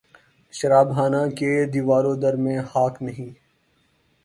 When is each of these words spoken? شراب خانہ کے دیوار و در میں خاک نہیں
شراب 0.53 0.87
خانہ 0.95 1.21
کے 1.37 1.51
دیوار 1.73 2.05
و 2.05 2.13
در 2.21 2.35
میں 2.43 2.59
خاک 2.71 2.93
نہیں 3.01 3.31